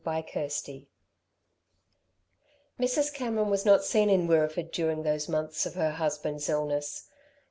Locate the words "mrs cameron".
2.79-3.51